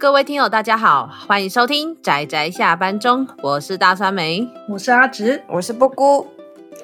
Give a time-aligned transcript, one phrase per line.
[0.00, 6.24] 各位听友，大家好，欢迎收听宅宅下班中，我是大酸梅，我是阿直，我是布姑，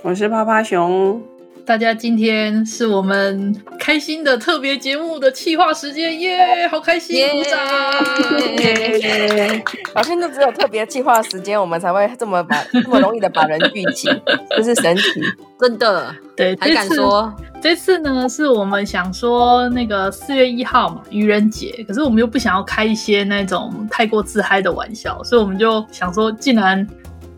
[0.03, 1.23] 我是趴趴熊。
[1.67, 7.59] 大家今天是我们开心的特别节目的企划时间，耶，好开心，鼓掌！
[9.95, 14.11] 好像就只有特别企划时间，我们才会这么把这么容易的把人聚集，
[14.55, 15.03] 这是神奇，
[15.59, 16.15] 真的。
[16.37, 26.87] 对，还敢说这次呢，是我们想说那个四月一号嘛，愚人节，可是我们又不想要开一些那种太过自嗨的玩笑，所以我们就想说，既然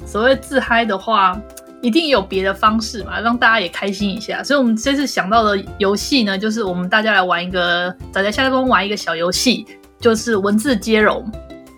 [0.04, 1.40] 所谓自嗨的话。
[1.86, 4.42] 一定有别的方式嘛，让大家也开心一下。
[4.42, 9.64] 所以，我们这次想到的游戏呢，就是我们大家来玩一个，大家下来帮玩一个小游戏，
[10.00, 11.24] 就是文字接龙。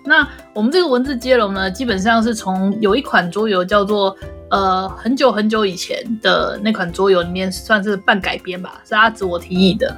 [0.07, 4.17] 那我们这个文字接龙呢，基本上是从有一款桌游叫做
[4.51, 9.95] 呃很久很久以前的那款桌游里面算是半改编吧，是阿紫我提议的。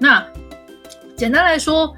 [0.00, 0.20] 那
[1.14, 1.94] 简单来说，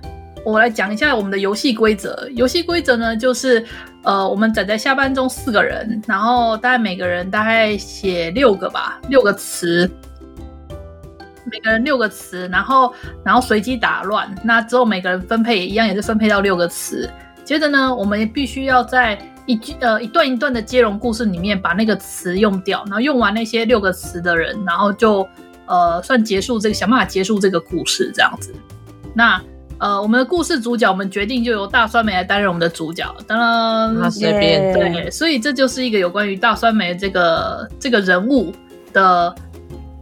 [0.47, 2.29] 我来讲一下我们的游戏规则。
[2.35, 3.67] 游戏规则呢，就是。
[4.07, 9.91] 呃，我们宅在下班中四个人，然后大概每个人大概写六个吧，六个词，
[11.51, 17.11] 每个人六个词，然后然后随机打乱，那之后每个人分配一样，也是分配到六个词。
[17.43, 25.29] 接着呢，我们必须要在一句呃一段一段的接龙故事里面把那个词用掉，然后用完那些六个词的人，然后就
[25.67, 28.55] 呃算结束这个，想办法结束这个故事这样子。
[29.13, 29.43] 那。
[29.79, 33.05] 呃，我们的故事主角，我们决定就由大酸梅来担任我们的主角。
[33.27, 38.51] 当然，他随便对，所以这就是一个有关于大酸梅这个这个人物
[38.95, 39.35] 的，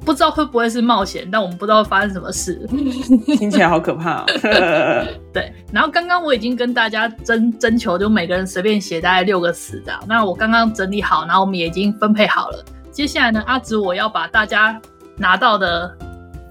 [0.04, 2.54] 不知道会不会是冒险，但我们不知道会发生什么事。
[3.36, 4.26] 听起来好可怕哦。
[5.34, 9.92] 对，然后刚刚我已经跟大家征征求，就每个人随便写大概六个词的。
[10.06, 12.64] 那我刚刚整理好，然后我们也已经分配好了。
[12.92, 14.80] 接下来呢，阿紫我要把大家
[15.16, 15.92] 拿到的。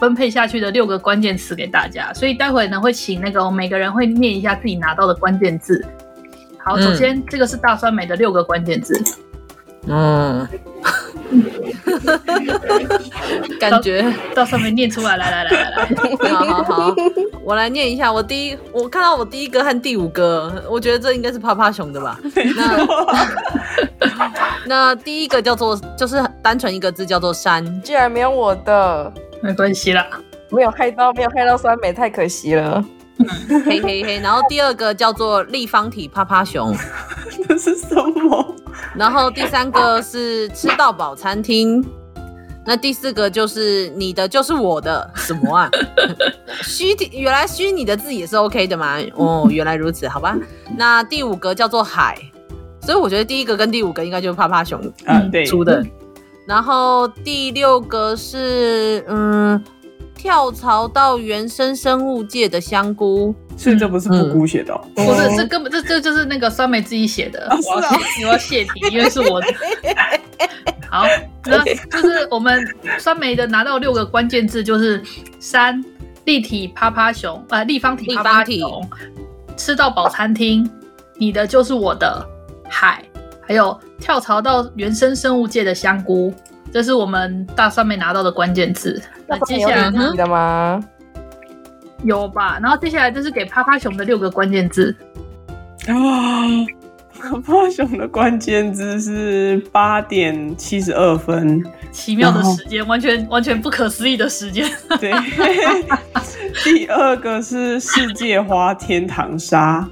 [0.04, 5.82] 分配下去的六个关键词给大家，所以待会呢会请那个每个人会念一下自己拿到的关键字。
[6.58, 9.02] 好，首先、嗯、这个是大酸梅的六个关键字。
[9.88, 10.46] 嗯，
[13.62, 16.96] 感觉到上面念出来，来来来来来，好好好，
[17.42, 18.12] 我来念一下。
[18.12, 22.20] 我第一，我看到我第一个和第五个，我觉得这应该是趴趴熊的吧？
[22.58, 22.86] 那
[24.66, 29.14] 那第一个叫做，就是单纯一个字叫做山，居然没有我的。
[29.44, 30.08] 没关系啦，
[30.50, 32.82] 没有害到，没有害到酸梅，太可惜了。
[33.66, 36.74] 嘿嘿嘿，然后第二个叫做立方体趴趴熊，
[37.50, 38.56] 这是什么？
[38.96, 41.86] 然后第三个是吃到饱餐厅，
[42.66, 45.70] 那第四个就是你的就是我的什么啊？
[46.64, 48.98] 虚体原来虚拟的字也是 OK 的嘛？
[49.16, 50.38] 哦，原来如此，好吧。
[50.78, 52.18] 那第五个叫做海，
[52.80, 55.86] 所以我觉得第一个跟第五个应该就是趴趴熊嗯对出的。
[56.46, 59.64] 然后第六个是嗯，
[60.16, 67.48] 跳槽到原生生物界的香菇，所以这不是布姑写的，嗯，不是，这根本这这就是那个酸梅自己写的。
[67.48, 69.48] 啊，我要谢，你要谢题，因为是我的。
[70.92, 71.06] 好，
[71.46, 72.64] 那就是我们
[73.00, 75.02] 酸梅的拿到六个关键字，就是
[75.40, 75.84] 三、
[76.26, 78.88] 立体趴趴熊啊，呃，立方体趴趴熊，
[79.58, 80.70] 吃到饱餐厅，
[81.16, 82.24] 你的就是我的
[82.70, 83.04] 海。
[83.48, 86.34] 还有跳槽到原生生物界的香菇，
[86.72, 89.02] 这是我们大上面拿到的关键字。
[89.28, 90.14] 那接下来呢？
[90.18, 90.84] 有吗？
[92.04, 92.60] 有吧。
[92.62, 94.96] 然后接下来就是给趴趴熊的六个关键字。
[95.88, 95.94] 啊，
[97.20, 104.70] 趴趴熊的关键字是八点七十二分，奇妙的时间，完全完全不可思议的时间。
[105.00, 105.12] 对。
[106.64, 109.88] 第二个是世界花天堂沙。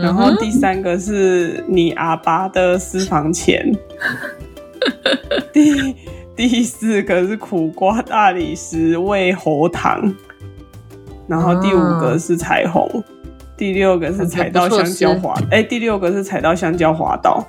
[0.00, 3.72] 然后第三个是你阿爸的私房钱，
[5.52, 5.96] 第
[6.36, 10.14] 第四个是苦瓜大理石喂喉糖，
[11.26, 13.02] 然后第五个是彩虹，
[13.56, 17.44] 第六个是踩到香蕉滑，哎，第六个是踩到香蕉滑倒，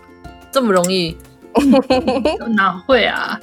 [0.52, 1.16] 这么容易？
[2.56, 3.40] 哪会啊？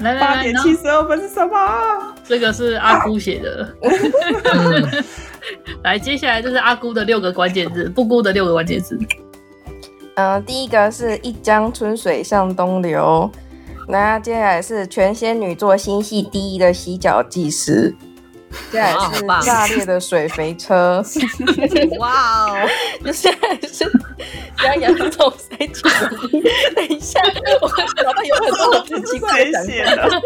[0.00, 2.14] 来来来，八点七十二分是什么？
[2.24, 3.72] 这个是阿姑写的。
[5.84, 8.98] 来，接下来就是阿姑的六个关键字，不姑的六个关键字。
[10.14, 13.30] 嗯、第一个是一江春水向东流，
[13.86, 17.94] 那接下来是全仙女座星系第一的洗脚技师。
[18.70, 21.02] 接下来是炸裂的水肥车，
[21.98, 22.68] 哇哦！
[23.04, 23.90] 接下来是
[24.62, 25.70] 将洋葱塞进
[26.74, 27.20] 等一下，
[27.60, 30.22] 我找到有很多很奇怪的写的。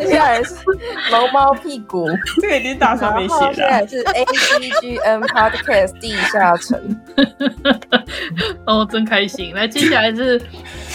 [0.00, 0.54] 接下来是
[1.10, 2.08] 龙猫屁股，
[2.40, 3.52] 这个已经打算没写了。
[3.52, 7.00] 接下来是 A G G N Podcast 地下城，
[8.66, 9.54] 哦，真开心。
[9.54, 10.40] 来，接下来是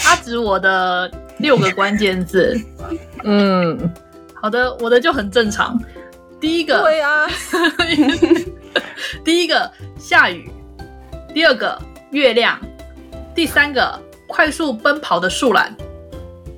[0.04, 2.60] 阿紫我的六个关键字，
[3.24, 3.90] 嗯。
[4.40, 5.78] 好的，我的就很正常，
[6.40, 7.26] 第一个，对啊，
[9.24, 10.50] 第一个下雨，
[11.34, 11.80] 第二个
[12.10, 12.58] 月亮，
[13.34, 15.74] 第三个快速奔跑的树懒，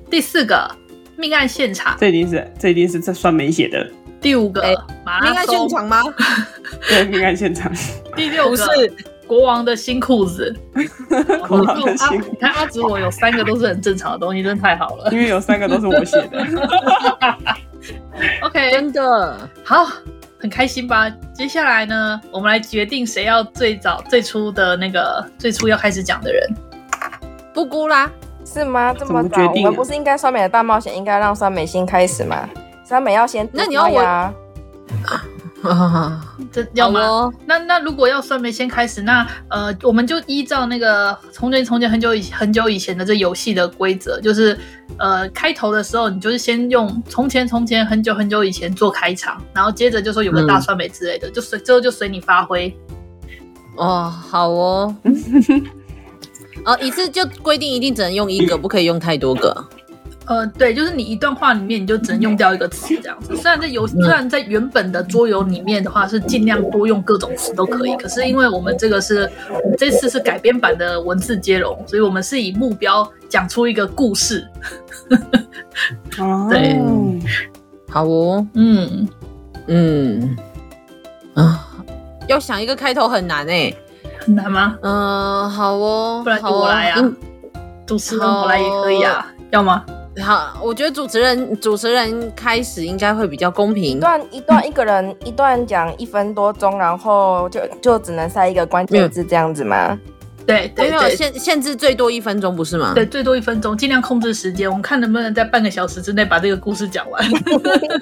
[0.09, 0.69] 第四个
[1.17, 1.95] 命案现场。
[1.99, 3.89] 这一定是，这一定是这算没写的。
[4.19, 5.31] 第五个、欸、马拉松。
[5.31, 6.03] 命案现场吗？
[6.87, 7.71] 对，命案现场。
[8.15, 8.65] 第六个是
[9.25, 10.55] 国王的新裤子。
[11.47, 12.29] 国王的新裤子。
[12.31, 15.09] 你看阿紫，我有三个都是很正常的东西，真的太好了。
[15.11, 16.45] 因为有三个都是我写的。
[18.43, 19.87] OK，真的好，
[20.39, 21.09] 很开心吧？
[21.33, 26.49] 接下来呢，我们来决定谁要最早、最初的那个最初要开始讲的人。
[27.53, 28.09] 布姑啦，
[28.45, 28.93] 是吗？
[28.97, 29.51] 这么早？
[29.51, 32.47] 我们不是应该酸美的大冒险应该让酸美先开始吗？
[32.83, 34.33] 酸美要先，那你要我呀？
[36.51, 37.31] 这 要吗？
[37.45, 44.57] 那那如果要酸梅先开始，那呃，我们就依照那个从前从前很久以很久以前的这游戏的规则，就是
[44.97, 52.75] 呃，开头的时候你就是先用从前从前很久很久以前做开场，然后接着就说有个大酸梅之类的，嗯、就随之后就随你发挥。
[53.77, 54.95] 哦，好哦。
[56.65, 59.65] 哦，一次就规定一定只能用一个，不可以用太多个。
[60.31, 63.35] 呃，对，就是你一段话里面你就只能用掉一个词这样子。
[63.35, 69.29] 虽然在游，虽然在原本的桌游里面的话是尽量多用各种词都可以，可是因为我们这个是
[69.77, 74.47] 这次是改编版的文字接龙，所以我们是以目标讲出一个故事。
[76.49, 76.79] 对，
[77.89, 79.05] 好哦，嗯。
[79.67, 80.37] 嗯。
[81.33, 81.67] 啊，
[82.29, 83.73] 要想一个开头很难哎，
[84.19, 84.77] 很难吗？
[84.81, 87.11] 嗯，好哦，不然我来啊，
[87.85, 89.83] 主持人我来也可以啊，要吗？
[90.19, 93.83] 好，我觉得主持人主持人开始应该会比较公平。
[93.83, 99.97] 一段一段一个人一段讲一分多钟，然后就就只能塞一个关键字这样子吗？
[100.45, 102.93] 对对对，限限制最多一分钟不是吗？
[102.95, 107.23] 对，最多一分钟，尽量控制时间，我们看能不能在半个小时之内把这个故事讲完。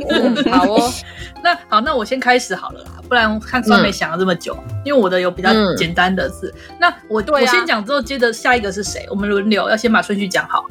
[0.09, 0.91] 嗯、 好哦，
[1.43, 6.51] 那好，那我先开始好了啦，不然看酸梅想了这么久，嗯、因为我的有比较简单的字。
[6.69, 9.05] 嗯、那我、啊、我先讲之后，接着下一个是谁？
[9.11, 10.65] 我们轮流，要先把顺序讲好。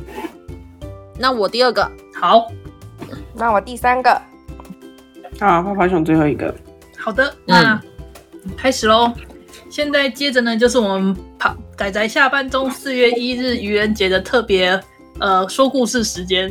[1.19, 2.47] 那我第二个好，
[3.35, 4.11] 那我第三个，
[5.41, 6.55] 啊，泡泡熊最后一个。
[6.97, 7.75] 好的，那、
[8.45, 9.13] 嗯、开始喽。
[9.71, 14.81] 现在接着呢，就是我们跑宅宅下班中四月一日愚人节的特别
[15.19, 16.51] 呃说故事时间。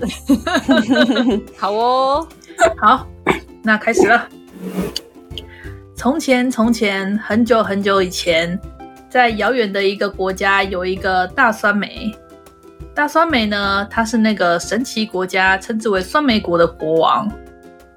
[1.57, 2.27] 好哦，
[2.77, 3.07] 好，
[3.63, 4.27] 那开始了。
[5.95, 8.59] 从前，从前，很久很久以前，
[9.09, 12.13] 在遥远的一个国家，有一个大酸梅。
[12.97, 17.31] 大酸梅呢，他是那个神奇国家称之为酸梅国的国王。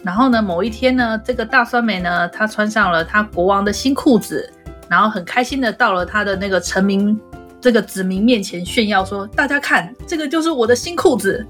[0.02, 4.52] 然后呢，某一天呢，这个大酸梅呢，他穿上了他国王的新裤子，
[4.90, 7.18] 然后很开心的到了他的那个臣民
[7.62, 11.46] 这个子民面前炫耀说：“大家看，这个就是我的新裤子。”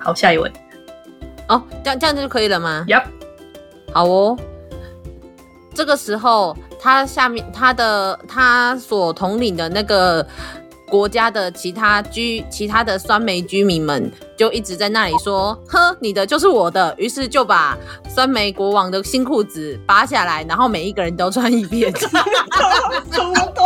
[0.00, 0.50] 好，下一位。
[1.48, 3.04] 哦，这样这样就可以了吗？Yep。
[3.92, 4.38] 好哦。
[5.74, 10.26] 这个时候，他下面他的他所统领的那个。
[10.92, 17.74] 国家的其他居其他的酸梅居民们就一直在那里说：“哼，你的就是我的。”于是就把
[18.06, 21.90] 酸梅国王的新裤子扒下来，然后每一个人都穿一遍。
[21.96, 23.64] 什么东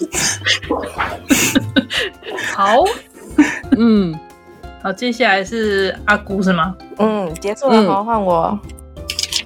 [0.00, 0.08] 西？
[2.54, 2.82] 好，
[3.76, 4.18] 嗯，
[4.82, 6.74] 好，接下来是阿姑是吗？
[6.96, 8.58] 嗯，结束了，好，换我。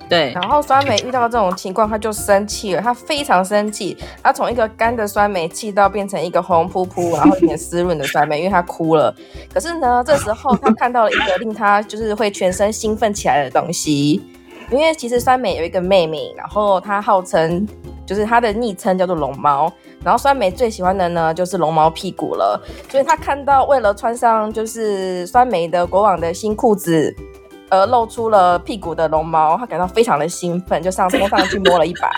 [0.09, 9.15] 对，然后酸梅遇到这种情况，他就生气了，他非常生气，他从一个干的酸梅气到变成一个红扑扑，然后有点湿润的酸梅，因为他哭了。
[9.53, 14.23] 可是呢，这时候他看到了一个令他就是会全身兴奋起来的东西，
[14.71, 17.67] 因为其实酸梅有一个妹妹，然后她号称
[18.07, 19.71] 就是她的昵称叫做龙猫，
[20.03, 22.59] 然后酸梅最喜欢的呢就是龙猫屁股了，
[22.91, 27.15] 所以她看到为了穿上就是酸梅的国王的新裤子。
[27.69, 32.11] 而露出了屁股的龙猫，他感到非常的兴奋，就上冲上去摸了一把。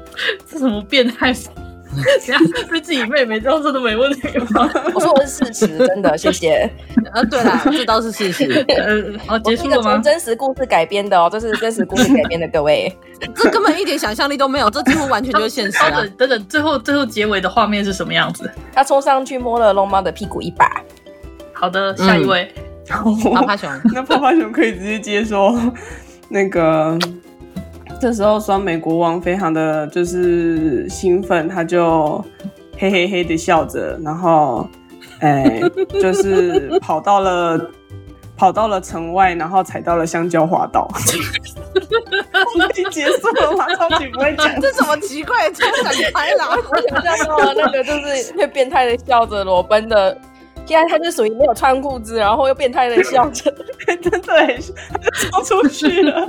[0.50, 1.34] 这什么变态？
[2.68, 4.70] 对自己妹妹这样说都没问题吗？
[4.94, 6.70] 我说我是事实，真的，谢谢。
[7.12, 8.62] 啊，对啦，这倒是事实。
[8.68, 9.94] 嗯，好，结束了吗？
[9.94, 12.94] 从真实故事改编的哦，这是真实故事改编的，各位。
[13.34, 16.04] 这根本一点想象力都没有，这几乎完全就是现实啊！
[16.18, 18.48] 等等，最后最后结尾的画面是什么样子？
[18.74, 20.82] 他冲上去摸了龙猫的屁股一把。
[21.54, 22.52] 好的，下一位。
[22.54, 23.12] 嗯泡
[23.44, 25.58] 泡熊， 那泡泡熊可以直接接说，
[26.28, 26.98] 那个
[28.00, 32.24] 这时候双美国王非常的就是兴奋，他就
[32.76, 34.68] 嘿嘿嘿的笑着，然后
[35.20, 35.62] 哎、欸，
[36.00, 37.60] 就是跑到了
[38.36, 40.88] 跑到了城外，然后踩到了香蕉滑道。
[42.54, 43.66] 已经结束了吗？
[43.76, 46.56] 超级不会讲，这什么奇怪的突然开朗？
[46.70, 50.16] 我想象到那个就是会变态的笑着裸奔的。
[50.68, 53.50] 现在他就属于没有穿裤子，然后又变态的笑着，
[54.02, 56.26] 真的，他就冲出去了，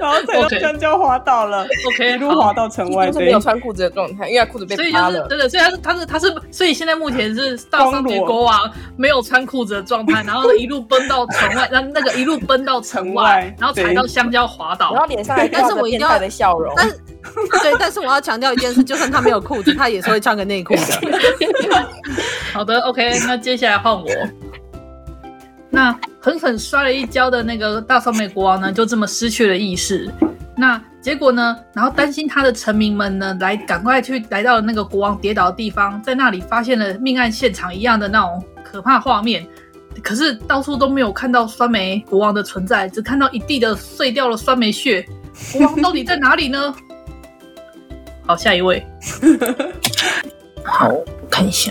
[0.00, 8.58] 然后踩到香蕉滑倒了，OK，一路滑到城外，就是没有穿裤子的状态，因为他裤子被扒了，真的，所以他是他是他是，所以现在目前是大酸梅国王
[8.96, 16.98] 没有穿裤子的状态，然后一路奔到城外， 让那个一路奔到城外，然后踩到香蕉滑倒，然后脸上还带着变态的笑容，但是
[17.62, 20.80] 对，但是我要强调一件事，就算他没有裤子，他也是会穿个内裤的。
[22.52, 24.06] 好的，OK，那接下来换我。
[25.68, 30.10] 那狠狠摔了一跤的那个大酸梅国王呢，就这么失去了意识。
[30.56, 31.54] 那结果呢？
[31.74, 39.46] 然后担心他的臣民们呢，来赶快去来到了那个国王跌倒的地方，在那里发现了命案现场一样的那种可怕画面。
[40.02, 45.06] 可是到处都没有看到酸梅国王的存在，只看到一地的碎掉了酸梅屑。
[45.52, 46.74] 国王到底在哪里呢？
[48.26, 48.84] 好，下一位。
[50.64, 51.70] 好，我看一下。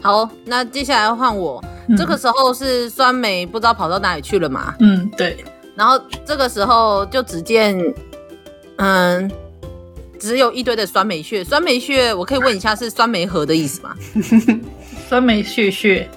[0.00, 1.62] 好，那接下来换我。
[1.88, 4.74] 嗯、这个时候是酸梅不知道跑到哪里去了嘛？
[4.78, 5.44] 嗯，对。
[5.74, 7.76] 然后这个时候就只见，
[8.76, 9.30] 嗯，
[10.20, 11.42] 只有一堆的酸梅屑。
[11.42, 13.94] 酸梅屑，我可以问一下，是酸梅核的意思吗？
[15.08, 16.08] 酸梅屑屑。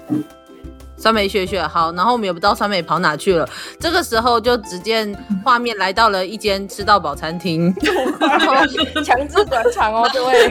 [0.96, 3.48] 酸梅雪雪，好，然后我们也不知道酸梅跑哪去了。
[3.78, 7.74] 这个时候就只见画面来到了一间吃到饱餐厅，
[8.18, 8.54] 然后
[9.02, 10.48] 强制转场哦，各位，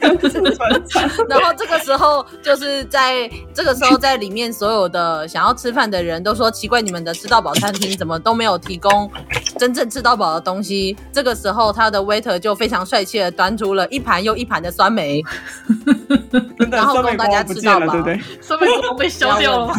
[0.00, 1.10] 强制转场。
[1.28, 9.10] 然后这个时候就是在这个时候，在里面所有的想要吃饭的人都说奇怪，你们的吃到饱餐厅怎么都没有提供
[9.58, 10.96] 真正吃到饱的东西？
[11.12, 15.22] 这个时候，他的 waiter 就非常帅气的端出了一盘又一盘的酸梅，
[16.70, 18.20] 然后供大家吃到饱，对不对？
[18.40, 19.69] 酸梅都被削掉了。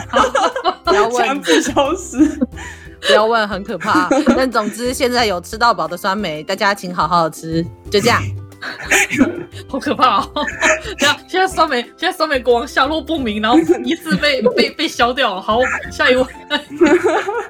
[0.86, 2.39] 不要问， 不消失。
[3.07, 4.07] 不要问，很可怕。
[4.36, 7.65] 但总之，现在有吃到饱的酸梅，大家请好好吃。
[7.89, 8.21] 就这样，
[9.67, 10.45] 好可怕哦！
[11.00, 15.41] 这样，现在酸梅，现在酸梅国王下落不明，然后疑似被被被削掉了。
[15.41, 15.60] 好，
[15.91, 16.24] 下一位。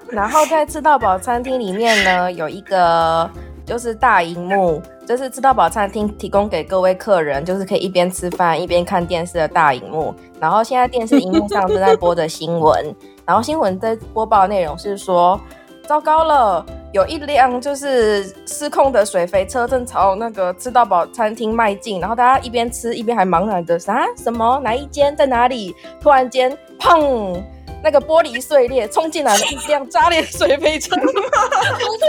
[0.10, 3.30] 然后在吃到饱餐厅里面呢，有一个
[3.66, 4.82] 就是大荧幕。
[5.12, 10.16] 这是吃到饱餐厅提供给各位客人，就是可以一边吃饭一边看电视的大荧幕。
[10.40, 15.38] 然后现在电视荧幕上正在播着新闻，然后新闻在播报内容是说，
[15.86, 25.76] 糟糕了，有一辆就是失控的水肥车正朝那个吃到饱餐厅迈进，然后大家一边吃一边还茫然的啥什么哪一间在哪里？
[26.00, 27.38] 突然间，砰！
[27.84, 31.02] 那个玻璃碎裂，冲进来了一辆炸裂水杯车，好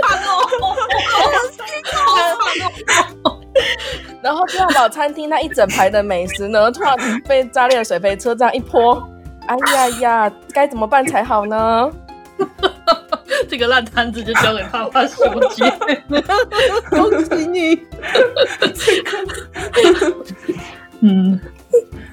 [0.02, 0.76] 惨哦！
[1.10, 3.40] 好惨哦！
[4.22, 9.02] 然后吃到饱餐厅那一整排的美食呢，突然被炸裂的水杯车这样一泼，
[9.46, 11.90] 哎呀呀，该怎么办才好呢？
[13.48, 15.70] 这个烂摊子就交给爸爸收接，
[16.90, 17.78] 恭喜你！
[21.00, 21.40] 嗯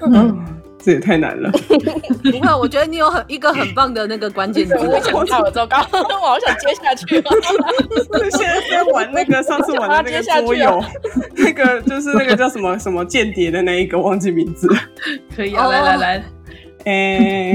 [0.00, 0.59] 嗯。
[0.82, 1.50] 这也太难了。
[2.22, 4.74] 不会，我觉得你有很一个很棒的那个关键词。
[4.78, 7.22] 我想到了糟糕， 我好想接下去。
[8.36, 10.82] 现在在玩那个上次玩的那个桌游，
[11.36, 14.68] 那个就是那个叫什么什么间谍的那一个，忘记名字。
[15.36, 16.24] 可以啊，来来来，
[16.84, 17.54] 哎，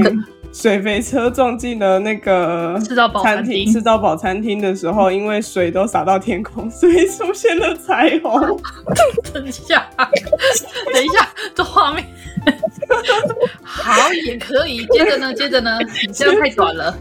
[0.58, 8.58] 水肥车撞进了那个吃到饱餐厅，吃到饱餐厅的时候，因为水都洒到天空，所以出现了彩虹。
[9.34, 12.02] 等一下， 等一下，这画面。
[13.62, 14.86] 好，也可以。
[14.86, 15.34] 接着呢？
[15.34, 15.78] 接着呢？
[16.06, 16.96] 你这样太短了。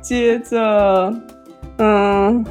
[0.00, 1.12] 接着，
[1.78, 2.44] 嗯，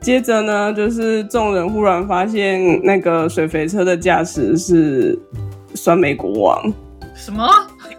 [0.00, 5.18] 接着呢，就是众人忽然发现那个水肥车的驾驶是
[5.74, 6.72] 酸梅国王。
[7.16, 7.48] 什么？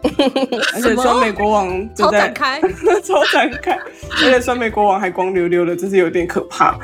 [0.75, 2.61] 而且酸梅国王就在超展开，
[3.03, 6.77] 超展开，而且酸梅国王还光溜溜的，真是有点可怕。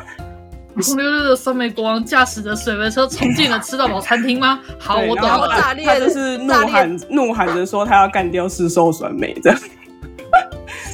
[0.76, 4.60] 光溜溜的酸梅国王驾驶着水门车冲进了吃到饱餐厅吗？
[4.80, 5.48] 好，我懂了。
[5.56, 9.60] 炸裂他就是怒喊怒喊着说他要干掉市售酸梅这样。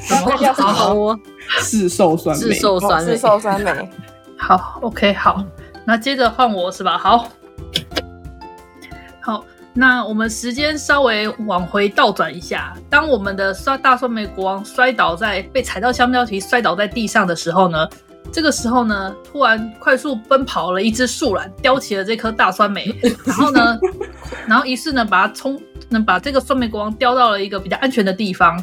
[0.09, 0.61] 干掉什
[0.93, 1.17] 么？
[1.61, 2.41] 市售酸梅。
[2.41, 3.11] 市售酸梅。
[3.11, 3.71] 市售酸梅。
[4.37, 5.41] 好，OK，好。
[5.85, 6.97] 那接着换我是吧？
[6.97, 7.29] 好。
[9.21, 9.45] 好，
[9.79, 17.87] 那我们时间稍微往回倒转一下，当我们的酸大酸梅国王摔倒在被踩到香蕉皮摔倒在地上的时候呢？
[18.29, 22.93] 这个时候呢，突然快速奔跑了一只树懒，叼起了这颗大酸梅，
[23.25, 23.79] 然后呢，
[24.45, 25.57] 然后于是呢，把它冲，
[25.87, 28.61] 能把这个酸梅国王叼到了一个比较安全的地方。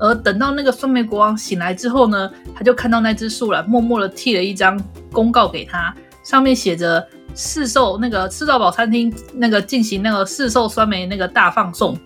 [0.00, 4.76] 而等到那个酸梅国王醒来之后呢，他就看到那只树懒默默的递了一张
[5.12, 5.94] 公告给他，
[6.24, 7.06] 上面写着
[7.36, 11.96] 市售那个吃到饱餐厅那个进行那个市售酸梅那个大放送。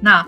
[0.00, 0.26] 那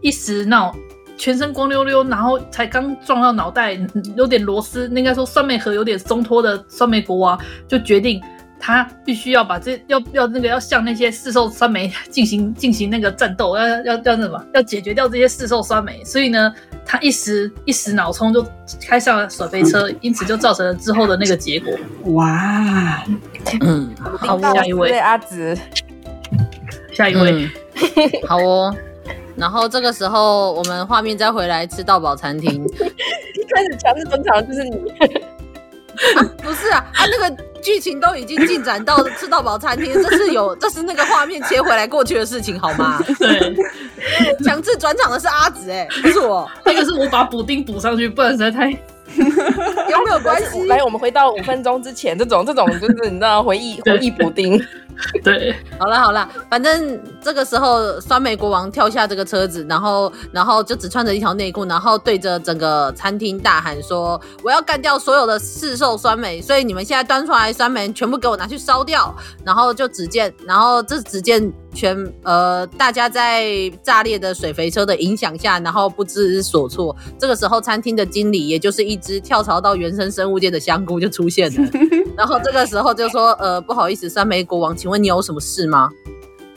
[0.00, 0.72] 一时闹。
[1.16, 3.78] 全身光溜溜，然后才刚撞到脑袋，
[4.16, 8.20] 有点螺丝，应该说酸梅盒有点松脱的酸梅国王，就决定
[8.66, 16.02] 他必须要把这要要那个要向那些四兽酸梅 进行进行那个战斗，要要要那什么，要解决掉这些四兽酸梅。
[16.02, 16.50] 所以呢，
[16.82, 18.42] 他一时一时脑冲就
[18.88, 21.74] 开上了水肥车，因此就造成了之后的那个结果。
[22.14, 23.04] 哇，
[23.60, 24.98] 嗯，好，下一位。
[24.98, 25.54] 阿紫，
[26.90, 27.50] 下一位，嗯、
[28.26, 28.74] 好哦。
[29.36, 34.90] 然后这个时候，我们画面再回来吃到饱餐厅，一 开始强制登场的就是你。
[36.16, 43.02] 啊、不是啊，啊，那个剧情都已经进展到吃到饱餐厅， 这是有，这是那个画面切回来过去的事情，好吗？
[43.18, 43.56] 对，
[44.44, 50.62] 强制转场的是阿紫，哎，不是我，那个是我把补丁补上去，不然实在太有没有关系？
[50.68, 54.62] 来，我们回到五分钟之前，这种这种就是你知道回忆回忆补丁。
[55.24, 76.94] 对，好了好了，反正这个时候酸梅国王跳下这个车子，然后然后就只穿着一条内裤，然后对着整个餐厅大喊说：“我要干掉所有的市售酸梅，所以你们现在端出来的酸梅全部给我拿去烧掉。”然后就只见，然后这只见全呃大家在炸裂的水肥车的影响下，然后不知所措。
[77.18, 81.70] 这个时候，餐厅的经理也就是一只跳槽到原生生物界的香菇就出现了，
[82.16, 85.90] 然后这个时候就说：“呃，不好意思，三枚国王。”请问你有什么事吗？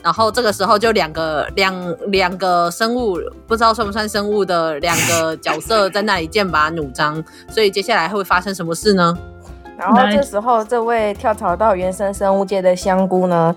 [0.00, 9.18] 然后这个时候就两个两两个生物，不知道算不算生物的两个角色在那里剑拔弩张，所以接下来会发生什么事呢？
[9.76, 13.54] 然后这时候这位跳槽到原生生物界的香菇呢，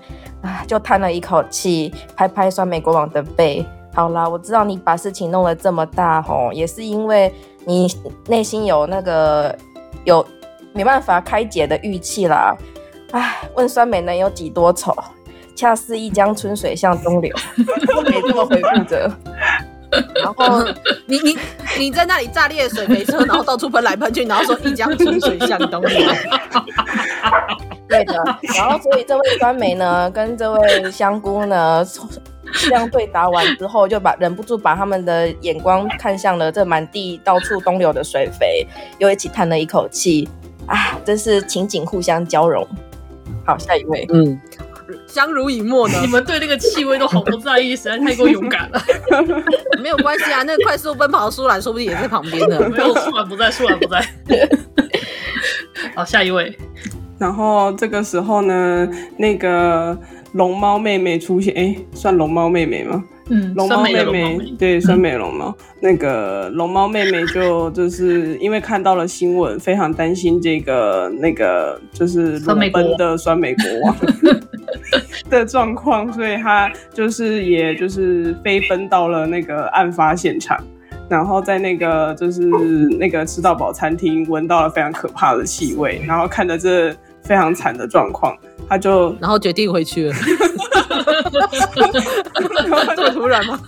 [0.66, 3.64] 就叹了一口气，拍拍酸梅国王的背。
[3.94, 7.32] 好啦，我知道你把事情弄得这么大吼，也是因为
[7.66, 7.86] 你
[8.26, 9.54] 内心有那个
[10.04, 10.26] 有
[10.72, 12.56] 没办法开解的郁气啦。
[13.10, 14.96] 唉，问酸梅能有几多愁？
[15.54, 17.30] 恰似一江春水向东流。
[17.86, 19.10] 都没这么回复着。
[20.24, 20.64] 然后
[21.04, 21.38] 你你
[21.78, 26.12] 你在那里炸裂水没车，然后到处喷来喷去，然后说一江春水向东流。
[27.92, 28.14] 对的。
[28.56, 31.84] 然后所以这位酸梅呢， 跟这位香菇呢，
[32.62, 38.66] 这样对答完之后，就把忍不住把他们的眼光看向了这满地到处东流的水肥，
[38.98, 40.28] 又一起叹了一口气。
[40.66, 42.64] 啊，真是情景互相交融。
[43.44, 44.06] 好，下一位。
[44.12, 44.40] 嗯，
[45.08, 45.98] 相濡以沫呢。
[46.00, 48.80] 你们对那个气味都毫不在意，实在太过勇敢了。
[49.82, 52.60] 没有关系啊，那个快速奔跑的舒兰说不定也在旁边呢。
[52.70, 54.06] 没有，舒兰不在，舒兰不在。
[55.96, 56.56] 好，下一位。
[57.22, 59.96] 然后这个时候呢，那个
[60.32, 63.04] 龙猫妹妹出现，哎，算龙猫妹妹吗？
[63.30, 73.96] 嗯，龙猫妹妹，对，酸美龙猫，那个龙猫妹妹就就是因为看到了新闻，非常担心这个那个就是裸奔的酸美国王
[75.30, 80.58] 的状况，所以她就是也就是飞奔到了那个案发现场，
[81.08, 82.42] 然后在那个就是
[82.98, 88.36] 那个吃到饱餐厅闻到了非常可怕的气味，然后看着这非常惨的状况，
[88.68, 90.14] 他就然后决定回去了。
[92.94, 93.58] 这么突然吗？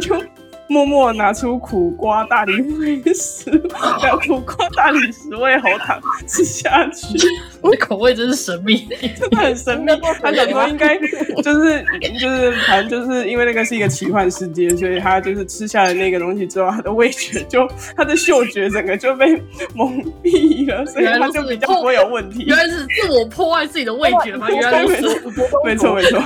[0.00, 0.14] 就
[0.70, 2.52] 默默拿出苦瓜大理
[3.12, 7.18] 石，把苦瓜大理石味喉糖吃下去。
[7.60, 8.86] 我的口味真是神秘，
[9.18, 9.92] 真的很神秘。
[10.22, 10.96] 他想说应该
[11.42, 11.84] 就是
[12.20, 19.42] 就是反正就是因为那个是一个奇幻世界，所以他就是吃下了那个东西之后，他的味觉就他的嗅觉整个就被
[19.74, 22.44] 蒙蔽了， 所以他就比较不会有问题。
[22.46, 24.46] 原来是自我破坏自己的味觉吗？
[24.48, 25.02] 原来是
[25.64, 26.22] 没错没错。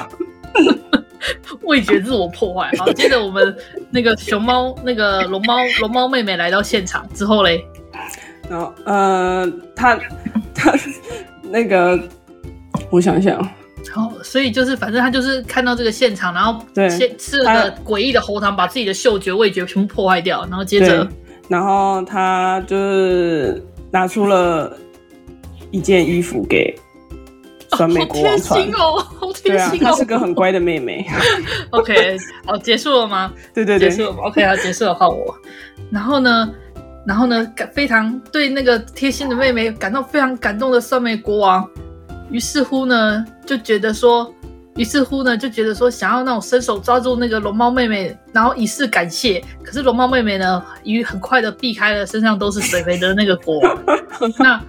[1.63, 2.71] 味觉自我破坏。
[2.79, 3.57] 好， 接着我们
[3.91, 7.65] 那个熊猫、那个龙猫、龙猫妹妹来到现场之后嘞，
[8.49, 9.99] 然后呃，他
[10.55, 10.75] 他
[11.43, 11.99] 那个，
[12.91, 13.43] 我想想，
[13.93, 21.07] 好，所以就是反正他就是看到这个现场，然后先吃了个诡异的喉糖，把自己的嗅觉、味觉全部破坏掉，然后接着，
[21.49, 24.77] 然后他就是拿出了
[25.71, 26.75] 一件衣服给。
[27.77, 31.07] 酸梅国王穿哦，好贴心哦，对啊，她是个很乖的妹妹。
[31.71, 33.33] OK，好，结束了吗？
[33.53, 35.35] 对对对，结束了吗？OK，好，结束了，换我。
[35.91, 36.51] 然后呢，
[37.07, 41.69] 然后呢，感非常对那个贴心的妹妹感到非常感动的酸梅国王，
[42.31, 44.33] 于是乎呢，就觉得说。
[44.77, 49.43] 于是乎呢，就觉得说想要那种伸手抓住那个龙猫妹妹，然后以示感谢。
[49.63, 53.79] 可是龙猫妹妹呢，于很快的避开了身上都是水肥的那个国王。
[54.39, 54.61] 那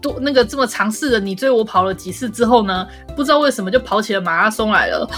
[0.00, 5.08] 多那个这么尝试的你追我跑了几次之后呢，不知道为什么就跑起了马拉松来了。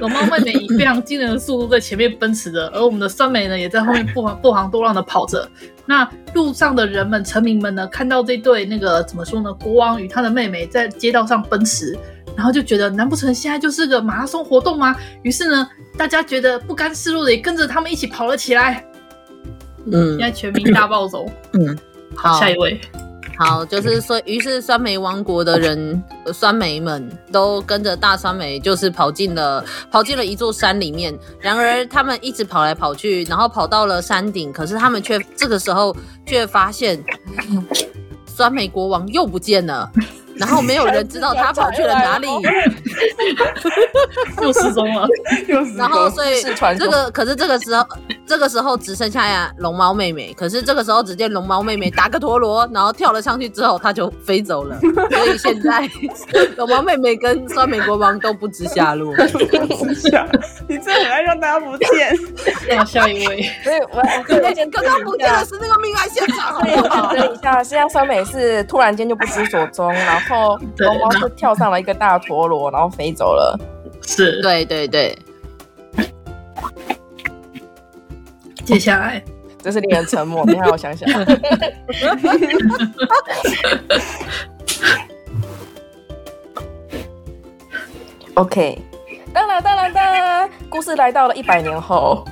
[0.00, 5.48] 龙猫妹妹以非常惊人的速度在前面奔驰着，而我们的酸梅呢，也在后面不遑不遑多让的跑着。
[5.86, 11.96] 那路上的人们、臣民们呢，看到这对那个怎么说呢，国王与他的妹妹在街道上奔驰。
[12.36, 14.96] 然后就觉得，难不成现在就是个马拉松活动吗？
[15.22, 18.84] 于是呢，大家觉得不甘示弱的也跟着他们一起跑了起来。
[19.86, 21.26] 嗯，现在全民大暴走。
[21.52, 21.76] 嗯，
[22.14, 22.80] 好，下一位。
[23.38, 26.00] 好，就是说，于是酸梅王国的人，
[26.32, 31.18] 酸梅们都跟着大酸梅，就是跑进了跑进了一座山里面。
[31.40, 37.02] 然而，他们一直跑来跑去，然后跑到了山顶，可是他们却这个时候却发现，
[38.26, 39.90] 酸梅国王又不见了。
[40.42, 42.26] 然后没有人知道他跑去了哪里，
[44.42, 45.06] 又失踪了，
[45.46, 45.76] 又失踪。
[45.76, 46.42] 然后所以
[46.76, 47.86] 这个可是这个时候，
[48.26, 50.34] 这个时候只剩下呀龙猫妹妹。
[50.34, 54.76] 可是这个时候只见龙猫妹妹打个陀螺，然后跳了上去之后，她就飞走了。
[54.82, 55.88] 所以现在
[56.58, 59.14] 龙猫妹妹跟酸美国王都不知下落。
[60.66, 62.18] 你这很爱让大家不见。
[62.68, 64.02] 那下一位，所以我我
[64.70, 67.14] 刚刚不见的是那个命案现场，好不好？
[67.14, 70.31] 等一下，现在酸美是突然间就不知所踪，然后。
[70.32, 73.58] 然后龙猫就跳上了一个大陀螺，然后飞走了。
[74.06, 75.16] 是，对对对。
[78.64, 79.22] 接下来，
[79.60, 80.42] 这是令人沉默。
[80.46, 81.06] 你让我想想。
[88.34, 88.80] OK，
[89.34, 92.24] 当然当然当然，故事来到了一百年后。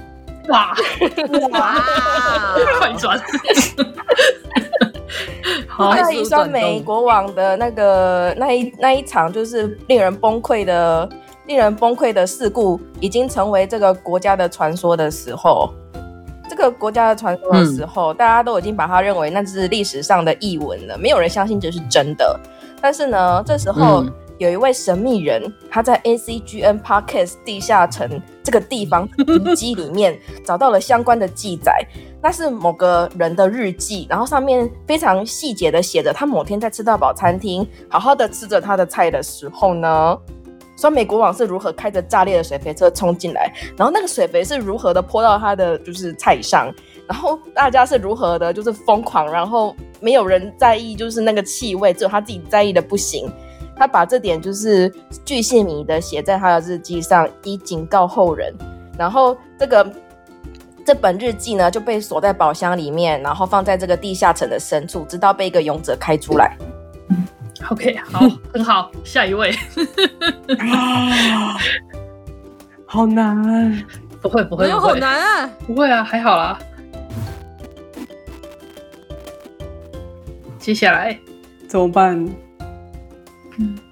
[0.48, 0.74] 哇
[1.52, 1.74] 哇，
[2.78, 3.20] 快转！
[5.94, 11.08] 在一双美国王的那个那一那一场就是令人崩溃的、
[11.46, 15.72] 令人崩溃的事故，已经成为这个国家的传说的时候，
[16.48, 22.38] 这个国家的传说的时候，嗯、大家都已经把它认为那是历史上的异闻了，没有人相信这是真的。
[22.82, 28.08] 但是呢，这时候、嗯、有一位神秘人，他在 ACGN Podcast 地下城
[28.42, 31.86] 这个地方遗迹里面找到了相关的记载。
[32.22, 40.18] 那是某个人的日记，然后上面非常细节的写着，他某天在吃到饱餐厅，好好的吃着他的菜的时候呢，
[40.74, 46.74] 说美国王是如何开着炸裂的水肥车冲进来，然后那个水肥是如何的泼到他的就是菜上，
[47.06, 53.30] 然后大家是如何的就是疯狂，然后没有人在意就是那个气味，只有他自己在意的不行，
[53.80, 54.92] 他把这点就是
[55.24, 58.54] 巨细靡的写在他的日记上，以警告后人，
[58.98, 59.90] 然后这个。
[60.82, 66.56] 这本日记呢，就被锁在宝箱里面，然后放在这个地下城的深处，直到被一个勇者开出来。
[67.70, 68.20] OK，好，
[68.52, 69.54] 很好，下一位。
[72.86, 73.84] 好难，
[74.20, 76.58] 不会不会，没有好难啊，不会啊，还好啦。
[80.58, 81.16] 接下来
[81.68, 82.26] 怎么办？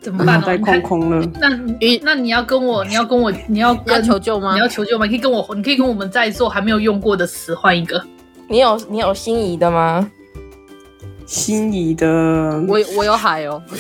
[0.01, 0.41] 怎么办？
[0.41, 1.25] 脑袋空空了。
[1.41, 1.49] 那
[1.81, 4.55] 你那你要跟我，你要跟我，你要要求救吗？
[4.55, 5.05] 你要求救吗？
[5.07, 8.03] 你可以跟我，你可以跟我们在座还没有用过的词换一个。
[8.49, 10.11] 你有你有心仪的吗？
[11.27, 12.07] 心仪的，
[12.67, 13.63] 我我有海哦。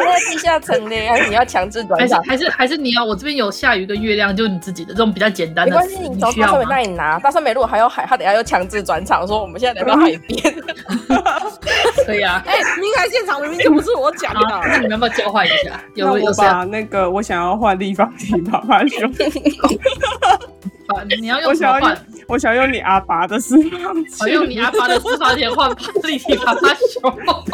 [0.00, 2.22] 你在地下城呢，还 是你要强制转场？
[2.24, 5.76] 还是还是你要我这边有下雨跟月亮，就你自己的这种比较简单的。
[5.76, 7.18] 没关系，你从大酸梅那里拿。
[7.18, 10.54] 大酸梅如果还有海，他等下又强制转场，说我们现在来到海边。
[12.06, 12.42] 可以啊。
[12.46, 15.80] 哎，命案现场明明就不是我讲的， 那你们要不要交换一下？
[15.94, 19.12] 有有把那个我想要换立方体爸爸熊。
[21.20, 21.96] 你要用什么换？
[22.32, 25.70] 我想用你阿爸的私房钱，我用你阿爸的私房钱换
[26.04, 27.02] 立体啪啪熊。
[27.26, 27.44] 好，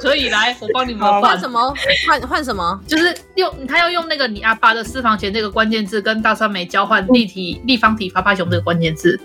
[0.00, 1.74] 可以来，我帮你们换什么？
[2.06, 2.80] 换换什么？
[2.86, 9.18] 就是用他要用那个你阿爸的私房钱这个关键字跟大酸梅交换立体立方体啪啪熊这个关键字。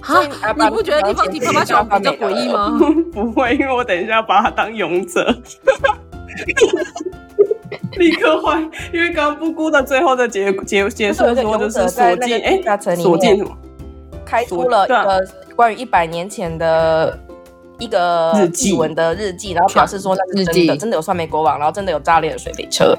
[0.00, 0.18] 啊，
[0.58, 2.76] 你不觉得立方体啪啪熊比较诡异吗？
[3.14, 5.32] 不会，因为我等一下要把它当勇者。
[7.98, 8.60] 立刻换，
[8.92, 12.60] 因为刚刚布姑的最后的结结结束说就是锁进哎，
[12.96, 13.56] 锁进什么？
[14.30, 17.18] 开出了一个关于一百年前的
[17.78, 22.96] 一个日记文的日记，然后表示说那是真的，真的有酸梅国王，然后真的有炸裂的水肥车。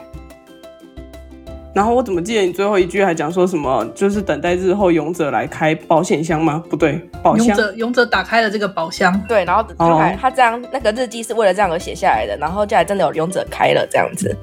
[1.74, 3.86] 然后我怎么记得你最后一句还讲说什么？
[3.96, 6.62] 就是等待日后勇者来开保险箱吗？
[6.70, 7.48] 不对，宝箱。
[7.48, 14.36] 勇者勇者打开了这个宝箱，对，然后他他这样那个日记是为了这样而写下来的，然后接下来真的有勇者开了这样子。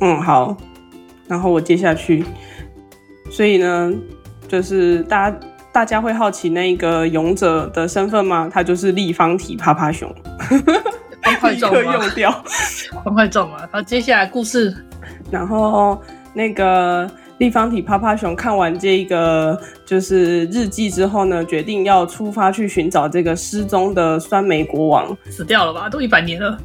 [0.00, 0.56] 嗯，好，
[1.28, 2.24] 然后我接下去，
[3.30, 3.92] 所以呢，
[4.48, 5.38] 就是大家
[5.76, 8.48] 大家会好奇那个勇者的身份吗？
[8.50, 10.10] 他就是立方体趴趴熊，
[10.50, 12.42] 立刻用掉，
[13.04, 13.68] 快快中了。
[13.70, 14.74] 好，接下来故事，
[15.30, 16.00] 然后
[16.32, 25.90] 那个立方体趴趴熊看完这个就是日记之后呢，决定要出发去寻找这个失踪的酸梅国王，死掉了吧？
[25.90, 26.58] 都一百年了。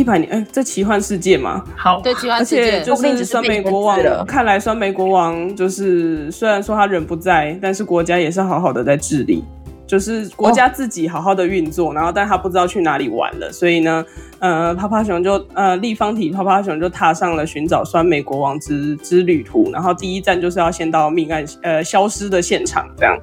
[0.00, 9.44] 一百年，哎、欸，这奇幻世界嘛，好，对，奇幻世界，而且就是酸梅国王，看来酸梅国王就是虽然说他人不在，但是国家也是好好的在治理，
[9.86, 14.02] 就是国家自己好好的运作，哦、然后但他不知道去哪里玩了，所以呢，
[14.38, 23.14] 呃，啪啪熊就呃立方体啪啪熊就踏上了寻找酸梅国王之之旅途，然后第一站就是要先到命案呃消失的现场，这样。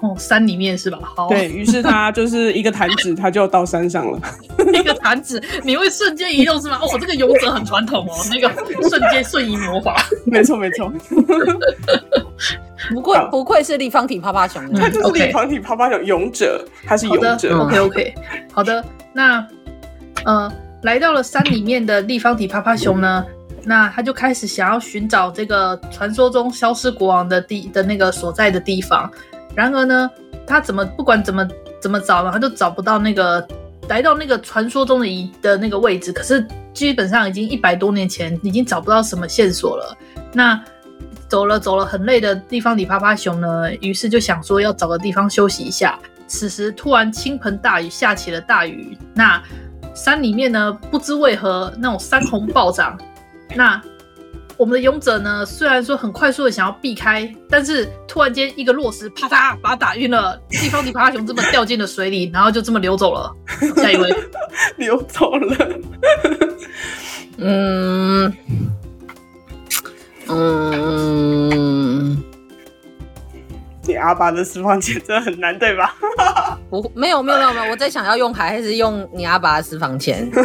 [0.00, 0.98] 哦，山里面是吧？
[1.16, 4.20] 好，对，于是他就是一个弹指， 他就到山上了。
[4.72, 6.78] 一个弹指，你会瞬间移动是吗？
[6.80, 8.48] 哦，这个勇者很传统哦， 那个
[8.88, 9.96] 瞬间瞬移魔法。
[10.24, 10.92] 没错，没错。
[12.94, 17.58] 不愧不愧是立方体趴趴熊，他就是立方体趴趴熊勇者，他是勇者。
[17.58, 18.14] OK OK，
[18.52, 19.44] 好的，那
[20.24, 20.50] 呃，
[20.82, 23.26] 来到了山里面的立方体趴趴熊呢，
[23.64, 29.10] 那他就开始想要寻找这个传说中消失国王的地的那个所在的地方。
[29.58, 30.08] 然而呢，
[30.46, 31.48] 他怎么不管怎么
[31.80, 33.44] 怎么找呢，他都找不到那个
[33.88, 36.12] 来到那个传说中的一的那个位置。
[36.12, 39.98] 可是基本上已经一百多年前，已经找不到什么线索了。
[40.32, 40.62] 那
[41.28, 45.98] 走了走了很累的地方李趴趴熊呢，于是就想说要找个地方休息一下。
[46.28, 48.96] 此时突然倾盆大雨，下起了大雨。
[49.12, 49.42] 那
[49.92, 52.96] 山里面呢，不知为何那种山洪暴涨。
[53.56, 53.82] 那
[54.58, 60.36] 我们的勇者呢，虽然说很快速的想要避开，但是突然间一个落石，啪嗒把他打晕了。
[60.50, 63.32] 地方体趴趴熊这么掉进了水里，然后就这么流走了。
[63.76, 64.12] 下一位，
[64.76, 65.56] 流走了。
[67.38, 68.36] 嗯
[70.26, 72.20] 嗯，
[73.86, 75.94] 你阿爸的私房钱真的很难，对吧？
[76.68, 80.28] 不，没有没有没有没有，我在想要用海还是用你阿爸的私房钱。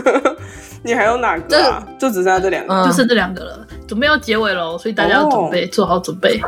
[0.83, 1.87] 你还有哪个、啊？
[1.97, 3.65] 就只剩下这两个，就剩这两个了。
[3.87, 5.71] 准备要结尾喽，所以大家要准备，oh.
[5.71, 6.41] 做好准备。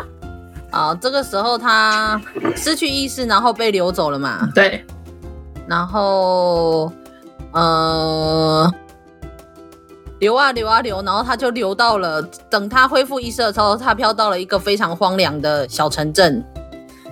[0.71, 2.21] 啊，这个时候他
[2.55, 4.49] 失去意识，然后被流走了嘛？
[4.53, 4.85] 对。
[5.67, 6.91] 然后，
[7.51, 8.71] 呃，
[10.19, 12.21] 流啊流啊流，然后他就流到了。
[12.49, 16.43] 等他恢复意识的时候，他飘到了一个非常荒凉的小城镇。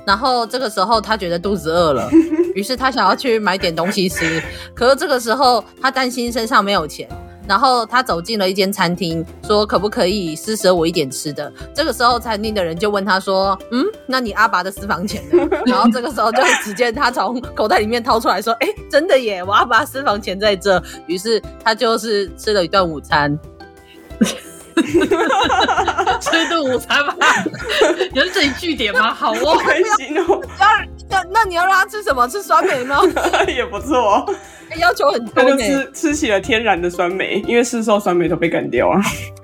[0.05, 2.09] 然后这个时候，他觉得肚子饿了。
[2.55, 4.41] 于是他想要去买点东西吃，
[4.75, 7.09] 可是这个时候他担心身上没有钱，
[7.47, 11.51] 然后他走进了一间餐厅，说可不可以施舍我一点吃的？
[11.73, 23.37] 这个时候餐厅的人就问他说：“嗯，那你阿爸的私房钱呢？” 然后这个时候就只见他从口袋里面掏出来说：“哎，真的耶，我阿爸私房钱在这。”于是他就是吃了一顿午餐。
[26.21, 27.15] 吃顿午餐吧，
[28.13, 29.13] 有这里据点吗？
[29.13, 30.41] 好哦，开心哦。
[30.59, 30.67] 要
[31.09, 32.27] 那那你要让他吃什么？
[32.27, 32.99] 吃酸梅吗？
[33.47, 34.25] 也不错，
[34.69, 35.43] 欸，要求很多。
[35.43, 39.01] 他就吃吃起了天然的酸梅，因为市售酸梅都被干掉了。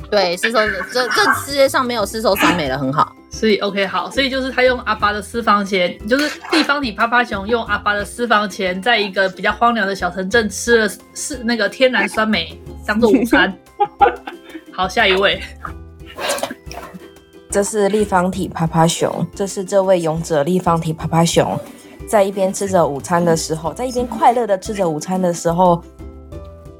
[0.10, 0.58] 对，市售
[0.91, 3.15] 这这世界上没有市售酸梅了，很好。
[3.32, 13.56] 所以 OK 好，所以就是他用阿爸的私房钱，就是地方体趴趴熊用阿爸的私房钱，在一个比较荒凉的小城镇吃了是那个天然酸梅当做午餐。
[14.79, 15.41] 好，下一位。
[17.51, 21.59] 这是立方体趴趴熊，这是这位勇者立方体趴趴熊，
[22.07, 25.83] 在一边吃着午餐的时候，在一边快乐的吃着午餐的时候，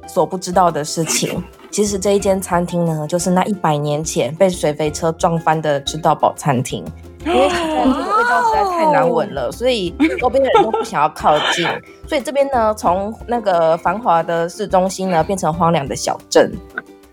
[0.08, 1.44] 所不知道的事情。
[1.70, 6.82] 其实这一间餐厅呢，就是那一百年前被水肥车撞翻的吃到饱餐厅。
[7.26, 11.68] 因为这个味道实在太难闻了，所以周边的人都不想要靠近。
[12.08, 16.50] 所以这边呢，从那个繁华的市中心呢，变成荒凉的小镇。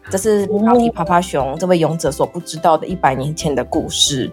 [0.09, 4.31] 这是立方体趴趴熊这位勇者所不知道的一百年前的故事。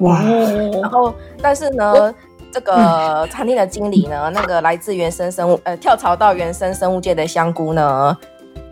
[0.00, 0.20] 哇！
[0.22, 2.12] 然后，但是呢，
[2.50, 8.16] 这个餐厅的经理呢，那个来自原生生物，呃，跳槽到原生生物界的香菇呢，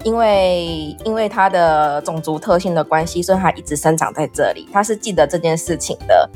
[0.03, 4.69] 因为因为它的种族特性的关系，所以它一直生长在这里。
[4.73, 6.29] 他是记得这件事情的。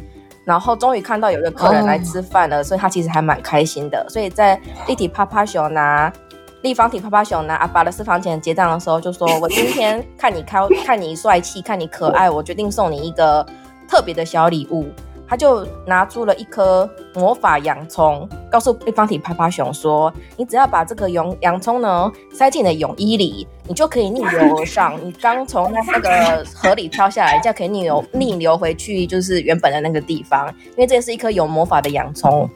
[0.45, 4.07] 然后终于看到有一个客人来吃饭了，所以他其实还蛮开心的。
[4.09, 6.13] 所以在立体趴趴熊拿。
[6.63, 13.47] 立方体趴趴熊拿阿爸的私房钱结账的时候，就说：“我今天看你开，看你帅气，看你可爱，我决定送你一个
[13.89, 14.89] 特别的小礼物。”
[15.31, 24.99] 他就拿出了一颗魔法洋葱，告诉立方体趴趴熊说：“你只要把这个洋洋葱呢塞进了泳衣里，你就可以逆流而上。
[25.05, 32.49] 你刚从那那个河里飘下来，你就可以逆流逆流回去，就是原本的那个地方，因为这是一颗有魔法的洋葱。”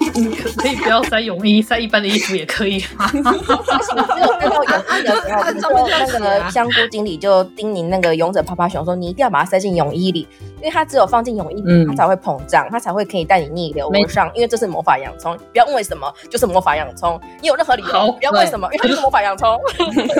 [0.56, 3.06] 可以不要塞泳衣，塞一般的衣服也可以吗？
[3.12, 10.26] 只有塞到泳衣的时候，那个香菇经理就叮咛那个勇者啪啪熊说：“你一定要把它塞进泳衣里，
[10.58, 14.30] 因为它只有放进泳衣里，它才会膨胀，它才会可以带你逆流而上。
[14.34, 17.20] 因为这是魔法洋葱，不要问为什么，就是魔法洋葱。
[17.42, 19.48] 你有任何理由，不要问为什么，因为它就是魔法洋葱。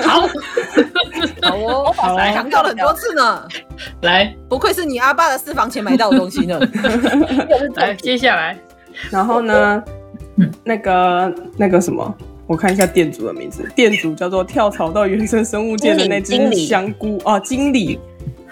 [0.03, 0.21] 好，
[1.97, 3.47] 好哦，来强调了很多次呢。
[4.01, 6.59] 来，不愧是你阿爸的私房钱买到的东西呢。
[7.75, 8.55] 来，接下来。”
[9.09, 9.83] 然后呢，
[10.63, 12.15] 那个那个什么，
[12.47, 17.99] 我看一下店主的名字，店主叫做跳槽到原生生物界的那只香菇哦，经理，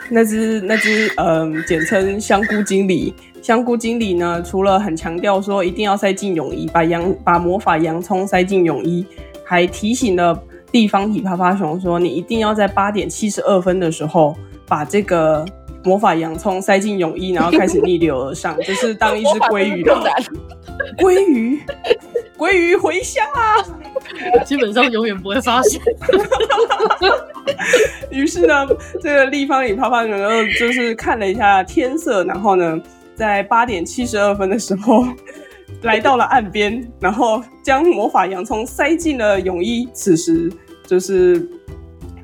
[0.10, 3.14] 那只那只嗯，简称香菇经理。
[3.42, 9.06] 香菇经理呢，除了很强调说一定要塞进泳衣，把洋把魔法洋葱塞进泳衣，
[9.46, 10.38] 还提醒了
[10.72, 14.36] 立方体趴趴熊说，你一定要在八点七十二分的时候
[14.68, 15.46] 把这个
[15.84, 19.94] 魔法洋葱塞进泳衣， 然后开始逆流而上，就是当一只鲑鱼的
[20.98, 21.60] 鲑鱼，
[22.38, 24.44] 鲑鱼回乡啊！
[24.46, 25.82] 基本上永远不会发现。
[28.10, 28.68] 于是呢，
[29.02, 30.18] 这个立方体趴趴熊
[30.58, 32.80] 就是看了一下天色，然后呢，
[33.16, 35.06] 在八点七十二分的时候
[35.84, 39.88] 来到了岸边，然后将魔法洋葱塞进了泳衣。
[39.94, 40.52] 此时
[40.86, 41.48] 就是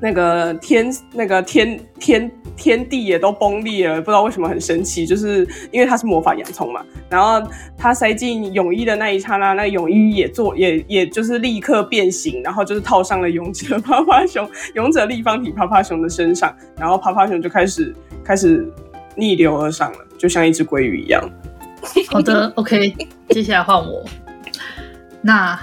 [0.00, 2.30] 那个天，那个天天。
[2.58, 6.82] 天地也都崩裂了，不知道为什么很神奇，就是因为它是魔法洋葱嘛。
[7.06, 18.66] 然后它塞进泳衣的那一刹那，那泳衣也做也也就是立刻变形，然后就是套上了勇者趴趴熊、勇者立方体趴趴熊的身上，然后趴趴熊就开始开始
[19.14, 21.22] 逆流而上了，就像一只鲑鱼一样。
[22.08, 22.96] 好的，OK，
[23.28, 24.02] 接下来换我。
[25.20, 25.60] 那。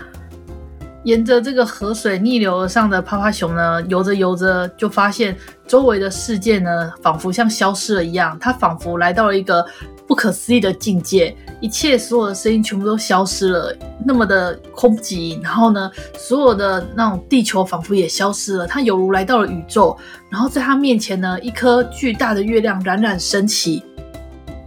[1.04, 5.36] 沿着这个河水逆流而上的趴趴熊呢，游着游着就发现
[5.68, 8.38] 周围的世界呢，仿佛像消失了一样。
[8.40, 9.66] 它仿佛来到了一个
[10.08, 15.42] 不可思议的境界，一切所有的声音全部都消失了，那么的空寂。
[15.44, 19.98] 然后呢，所有的那种地球仿佛也消失了，它犹如来到了宇宙。
[20.30, 23.84] 然后在它面前呢，一颗巨大的月亮冉冉升起。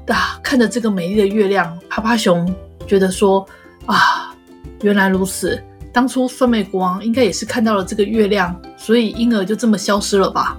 [0.08, 2.54] 啊，看着这个美丽的月亮，趴趴熊
[2.86, 3.44] 觉得说：
[3.86, 4.34] 啊，
[4.82, 5.58] 原来如此。
[5.96, 10.54] 当初酸梅国王应该也是看到了这个月亮，所以婴儿就这么消失了吧？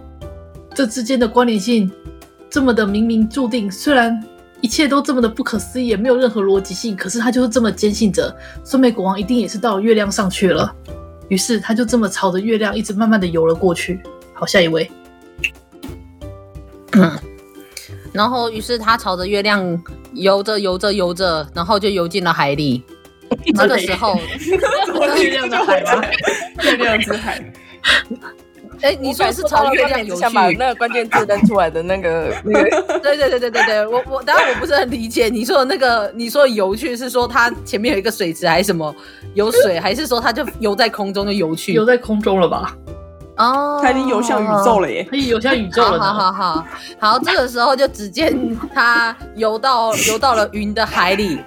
[0.73, 1.91] 这之间的关联性
[2.49, 4.19] 这么的冥冥注定，虽然
[4.61, 10.73] 一切都这么的不可思议，也没有任何逻辑性，可是他就是这么坚信着酸梅国王一定也是到了月亮上去了。
[11.27, 14.01] 于是他就这么朝着月亮一直慢慢的游了过去。
[14.33, 14.89] 好，下一位。
[16.93, 17.11] 嗯，
[18.11, 22.83] 然后于是他朝着月亮游着游着游着，然后就游进了海里。
[23.57, 24.15] 这个时候，
[25.17, 26.01] 月亮之海吗？
[26.63, 27.41] 月亮之海。
[28.81, 30.21] 哎，你说是朝月亮游去？
[30.21, 32.99] 想把那个关键字扔出来的 那个那个。
[32.99, 38.93] 对对对对对对，我我，当然我不是很理解你说的那个，你说游去是说它前面有一个水池还是什么
[39.33, 41.73] 有水，还是说它就游在空中就游去？
[41.73, 42.75] 游在空中了吧？
[43.37, 45.03] 哦，它已经游向宇宙了耶！
[45.09, 45.99] 可以游向宇宙了。
[45.99, 46.65] 好好好
[46.99, 51.39] 好，这个时候就只见它游到游到了云的海里。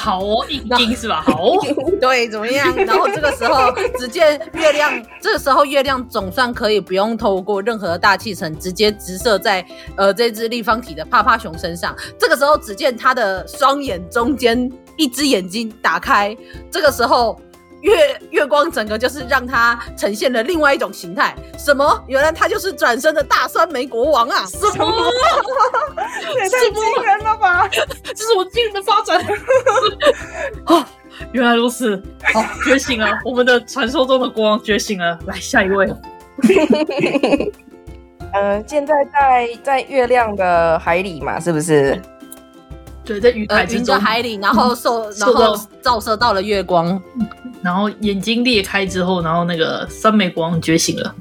[0.00, 1.20] 好哦，硬钉是吧？
[1.26, 1.58] 好哦，
[2.00, 2.74] 对，怎么样？
[2.74, 9.64] 然后这个时候，只见月亮， 这个时候月亮总算可以不用透过任何的大气层，直接直射在
[9.96, 11.94] 呃这只立方体的趴趴熊身上。
[12.18, 16.36] 这个时候，只见它的双眼中间一只眼睛打开，
[16.70, 17.38] 这个时候。
[17.82, 22.04] 月月光整个就是让它呈现了另外一种形态，什么？
[22.06, 24.44] 原来他就是转生的大酸梅国王啊！
[24.46, 24.86] 什么？
[26.34, 27.68] 也太惊人了吧！
[28.04, 29.24] 这是我惊人的发展。
[30.66, 30.84] 哦，
[31.32, 32.02] 原来如此。
[32.34, 35.18] 好，觉醒了，我们的传说中的国王觉醒了。
[35.26, 35.86] 来，下一位。
[38.32, 42.00] 呃，现在在在月亮的海里嘛，是不是？
[43.04, 47.00] 对，在云海之中，呃、海里，然后受，然后照射到了月光。
[47.62, 51.14] 然后眼睛裂开之后，然后那个酸美国王觉醒了。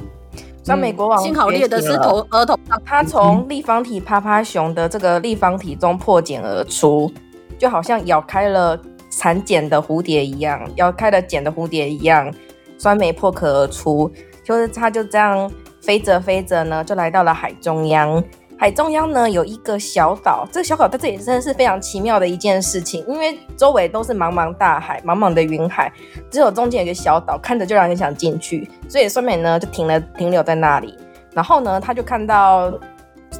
[0.64, 7.12] 酸美国王、嗯、幸好裂的是头额头上，他从立方体趴趴熊的这个立方体中破茧而出，
[7.58, 12.32] 就好像咬开了蚕茧的蝴蝶一样，咬开了茧的蝴蝶一样，
[12.78, 14.12] 酸梅破壳而出，
[14.44, 18.24] 就是他就这样飞着飞着呢，就来到了海中央。
[18.60, 25.90] 海中央呢，有一个小岛，这个小岛在这里真的是非常奇妙的一件事情，因为周围都是茫茫大海、茫茫的云海，
[26.30, 30.94] 只有中间有一个小岛，看着就让人想进去，所以酸梅呢就停了，停留在那里。
[31.32, 32.70] 然后呢，他就看到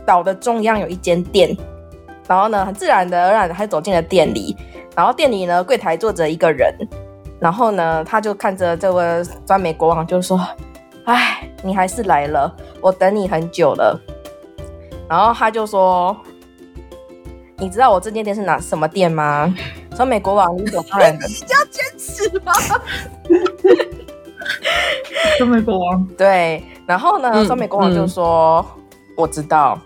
[0.06, 1.54] 岛的中央有一间店，
[2.26, 4.56] 然后呢，很自然的而然他走进了店里，
[4.96, 6.74] 然后店里呢柜台坐着一个人，
[7.42, 9.04] 然后呢，他就看着这位
[9.46, 10.40] 专美国王，就说
[11.04, 14.00] ：“哎，你还是来了，我等你很久了。”
[15.10, 16.16] 然后他就说
[17.58, 19.52] ：“你知道我这间店是哪什么店吗？”
[19.98, 22.54] 说美国王理所当然的， 你要坚持吗？
[25.38, 28.84] 酸梅国王对，然后呢，酸梅国王就说：“嗯嗯、
[29.18, 29.78] 我知道。”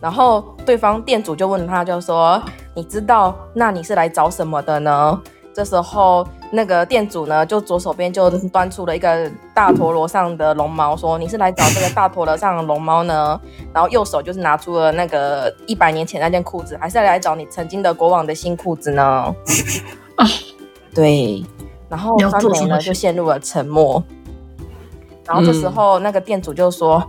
[0.00, 2.40] 然后对方店主就问他，就说
[2.76, 5.20] ：“你知道，那你是来找什么的呢？”
[5.54, 6.26] 这时候。
[6.50, 13.40] 那个店主呢，就左手边就端出了一个大陀螺上的龙猫，说：“你是来找这个大陀螺上的龙猫呢？”
[13.74, 19.34] 然后右手就是拿出了那个一百年前那件裤子，还是来找你曾经的国王的新裤子呢？
[20.94, 21.44] 对。
[21.88, 24.02] 然后酸梅呢就陷入了沉默。
[25.24, 27.02] 然后这时候那个店主就说。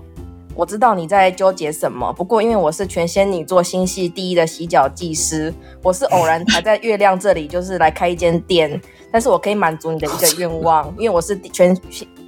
[0.56, 8.82] 我知道你在纠结什么，不过因为我是全仙女座星系第一的洗脚技师，我是偶然才在月亮这里，就是来开一间店，
[9.12, 11.76] 但是我可以满足你的一个愿望，因为我是全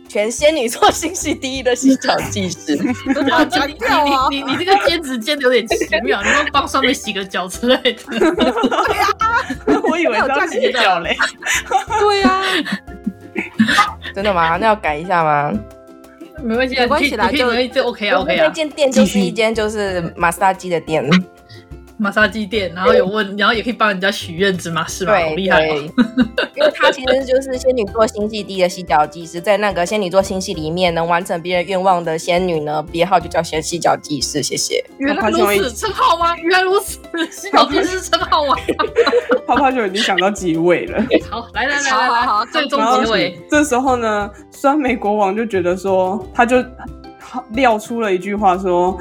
[0.07, 2.77] 全仙女座星系第一的洗脚技师。
[3.29, 8.03] 好强调你你你这个兼职兼的有点奇妙，你要帮上面洗个脚之类的。
[8.09, 9.07] 对呀，
[9.89, 11.15] 我以为要洗脚嘞。
[11.99, 12.41] 对呀，
[14.15, 14.57] 真的吗？
[14.57, 15.53] 那要改一下吗？
[16.41, 18.45] 没关系，没关系啦，就就 OK 啊 OK 啊。
[18.47, 21.07] 那间店就是一间就是马杀鸡的店。
[22.01, 25.19] 马杀鸡店，然后有问，然后也可以帮人家许愿子嘛，是吧？
[25.19, 25.67] 好厉害！
[25.67, 34.41] 因为他其实就是仙女座星系第一的洗脚技师，在那个仙女座星系里面，能完成别人愿望的仙女呢，别号就叫先洗脚技师。
[34.41, 34.81] 谢谢。
[34.97, 36.33] 原来如此，称号吗？
[36.37, 36.97] 原来如此，
[37.29, 38.55] 洗脚技师称号吗？
[39.45, 41.03] 泡泡就已经想到几位了。
[41.29, 43.37] 好，来来来来来，最终结尾。
[43.51, 46.63] 这时候呢，酸梅国王就觉得说，他就
[47.51, 48.97] 撂出了一句话说。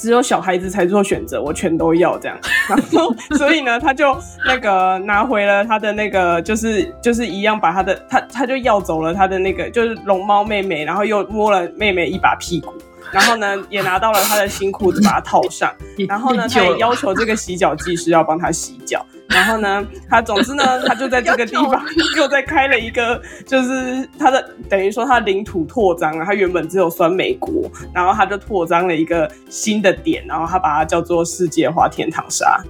[0.00, 2.38] 只有小孩子才做选择，我全都要这样。
[2.68, 12.72] 然后，所以呢，他就那个拿回了他的那个，就是就是一样，把他的他他就要走了他的那个，就是龙猫妹妹，然后又摸了妹妹一把屁股。
[13.12, 15.72] 然后呢，也拿到了他的新裤子，把它套上。
[16.08, 19.04] 然后呢，他也要求这个洗脚技师要帮他洗脚。
[19.28, 21.84] 然后呢，他总之呢，他就在这个地方
[22.16, 26.24] 又再开了一个，就是他的等于说他领土拓张了。
[26.24, 32.60] 他原本只有酸美国，然后他就拓张了一个新的点，然后他把它叫做世界花天堂沙，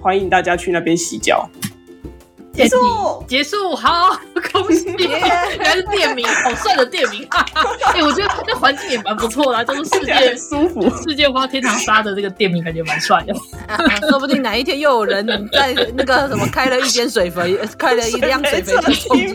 [0.00, 1.48] 欢迎大家去那边洗脚。
[2.52, 4.10] 结束，结束，好，
[4.52, 4.84] 恭喜！
[4.98, 5.20] 原
[5.58, 7.26] 来是店名，好帅的店名。
[7.94, 13.34] 哎，我觉得那环境也蛮不错的，就是世界舒服，世界花天堂沙的这个店名感觉蛮帅的。
[14.08, 19.28] 说不定哪一天又有人在那个什么开了一间水肥， 开了一辆水肥机冲进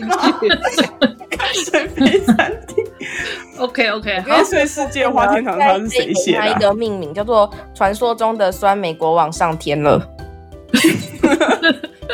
[1.64, 2.84] 水肥餐厅。
[3.58, 6.38] OK OK，好，所以世界花天堂沙是谁写的？
[6.38, 10.00] 他一个命名叫做“传说中的酸梅国王上天了”。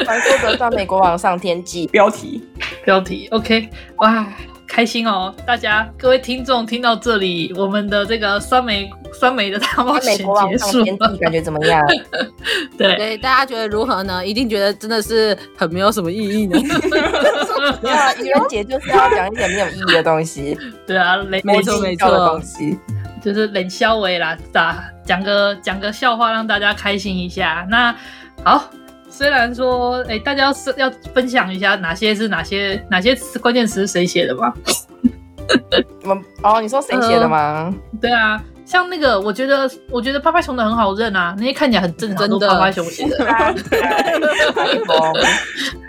[0.04, 2.42] 传说的酸梅国王上天际标题，
[2.84, 4.26] 标题 OK，哇，
[4.66, 5.32] 开心哦！
[5.46, 10.24] 大家各位听众听到这里，我们的这个酸梅酸梅的大冒险结
[10.58, 11.80] 束了，感觉怎么样？
[12.76, 14.26] 对对，大家觉得如何呢？
[14.26, 16.58] 一定觉得真的是很没有什么意义呢。
[17.80, 20.58] 没有啊，愚人节就是要讲一点没有意义的东西。
[20.86, 22.76] 对啊，没错没错的东西，
[23.22, 27.64] 就是冷笑话啦，打讲个讲个笑话让大家开心一下。
[27.70, 27.94] 那
[28.42, 28.64] 好。
[29.10, 34.52] 虽然说，哎、欸，大家要是要分享一下哪些是哪些哪些词关键词是谁写的吗？
[36.02, 37.72] 我哦，你说谁写的吗、呃？
[38.00, 43.24] 对啊，像那个，我觉得我觉得趴趴熊的很好认啊，那些看起来很正常的趴趴熊写的。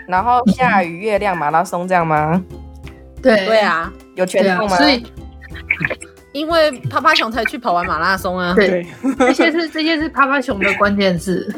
[0.06, 2.40] 然后下雨月亮马拉松这样吗？
[3.20, 4.76] 对对啊，有全部吗？
[4.76, 5.04] 所以
[6.30, 8.54] 因为趴趴熊才去跑完马拉松啊。
[8.54, 8.86] 对，
[9.18, 11.52] 这些是这些是趴趴熊的关键字。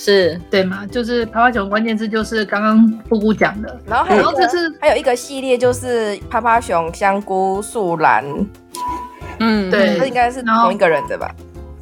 [0.00, 0.86] 是对嘛？
[0.86, 8.24] 就是趴趴熊关键字就是刚刚布布讲的，然后还有这是还有一个系列就是趴趴熊、香菇、素兰，
[9.40, 11.28] 嗯，对，这应该是同一个人的吧？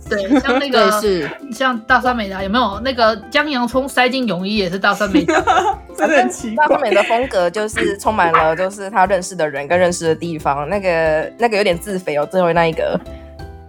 [0.08, 2.80] 对，像那个 是像大酸梅的有没有？
[2.80, 5.34] 那个将洋葱塞进泳衣也是大酸梅的，
[5.94, 6.66] 真的很奇怪。
[6.66, 12.98] 大酸梅的风格就是充满了就是他认识的人跟认识的地方，那个那个有点自肥哦，最后那一个。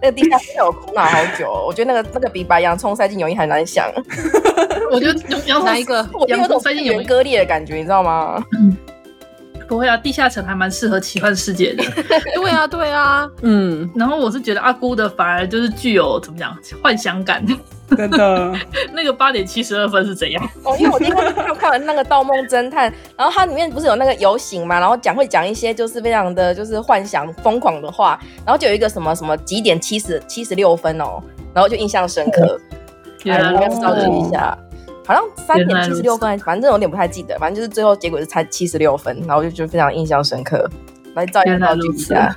[0.00, 3.90] 那个地下室我苦恼好久，我觉得那个那个比把洋葱塞进泳衣还难想。
[4.92, 8.42] 我觉得洋葱一个 我有种塞进泳衣割裂的感觉，你知道吗？
[9.68, 11.84] 不会啊，地下城还蛮适合奇幻世界的。
[12.34, 13.90] 对啊，对啊，嗯。
[13.94, 17.44] 然后我是觉得阿姑的反而就是具有怎么讲幻想感。
[17.96, 18.52] 真的，
[18.92, 20.42] 那个八点七十二分是怎样？
[20.64, 31.22] 哦，因为我今天看看了那个《盗梦侦探》，然后它里面不是有那个游行嘛，然后讲会讲一些就是非常的就是幻想疯狂的话，然后就有一个什么什么几点七十七十六分哦，
[31.54, 32.60] 然后就印象深刻。
[33.24, 34.56] 来，我们要找一下，
[35.04, 40.68] 好像三点七十六分，反正有点不太记得，反正就是最后结果是才七十六分，然后就觉得非常印象深刻。
[41.14, 42.36] 来照一照一下。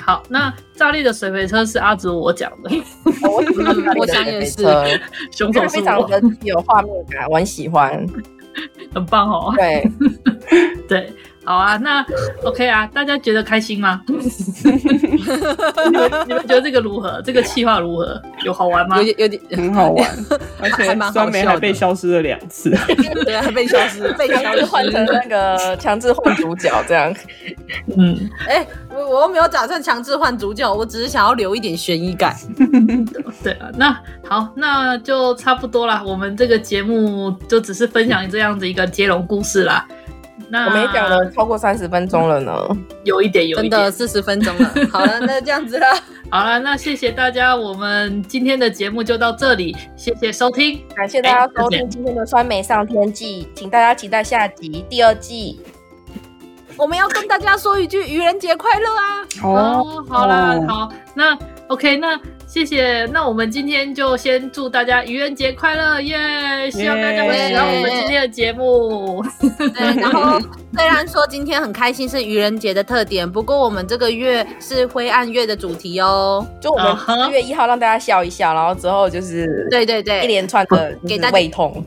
[0.00, 2.70] 好，那炸裂的水肥车是阿祖我讲的，
[3.96, 4.62] 我想也是，
[5.30, 8.06] 凶手是非常的有画面感，我很喜欢，
[8.94, 9.52] 很棒哦。
[9.56, 9.90] 对，
[10.88, 11.12] 对。
[11.48, 12.04] 好啊，那
[12.44, 14.02] OK 啊，大家觉得开心吗？
[14.06, 14.12] 你
[15.96, 17.22] 们你们觉得这个如何？
[17.24, 18.20] 这个企划如何？
[18.44, 19.00] 有好玩吗？
[19.00, 20.06] 有有点很好玩，
[20.60, 22.68] 而且酸梅还被消失了两次，
[23.24, 27.14] 对被消失，被强制换成那个强制换主角这样。
[27.96, 32.36] 嗯，哎、欸，我我又没有打算强制换主角，我只是想要留一点悬疑感。
[33.42, 36.02] 对啊，那好，那就差不多啦。
[36.04, 39.88] 我们这个节目就只是分享这样子一个接龙故事啦。
[40.50, 42.52] 那我们也讲了超过三十分钟了呢，
[43.04, 44.72] 有一点，有一点，真的四十分钟了。
[44.90, 45.86] 好了，那这样子了，
[46.30, 55.60] 好了，那谢谢大家，我们今天的节目就到这里，谢谢收听，感谢大家收听今天的酸梅上天记，请大家期待下集第二季。
[56.76, 59.26] 我们要跟大家说一句愚人节快乐啊！
[59.42, 61.36] 哦，好啦，好，那
[61.66, 62.18] OK，那
[62.48, 66.70] 谢谢，那我们今天就先祝大家愚人节快乐耶！
[66.70, 69.22] 希望大家会喜欢我们今天的节目。
[69.58, 70.40] 对， 然后
[70.74, 81.84] 虽然说今天很开心是愚人节的特点，不过我们这个月是灰暗月的主题哦，就我们一月一号让大家笑一笑，然后之后就是对对对，一连串的给大家胃痛。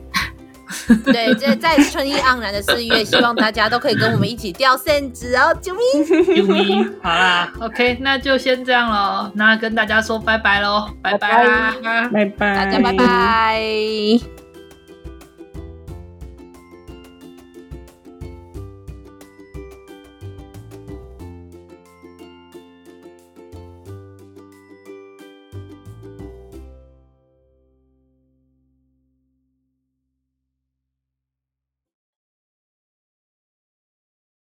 [1.04, 6.36] 对，这在春意盎然的四月，希望大家都可以跟我们一起掉线子哦，救命！
[6.36, 11.72] 救命，好啦，OK，那就先这样喽，那跟大家说拜拜喽，拜拜，
[12.12, 14.41] 拜拜，大家拜拜。